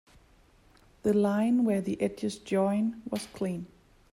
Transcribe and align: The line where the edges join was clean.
The 1.03 1.13
line 1.13 1.63
where 1.63 1.79
the 1.79 2.01
edges 2.01 2.39
join 2.39 3.03
was 3.11 3.27
clean. 3.27 3.67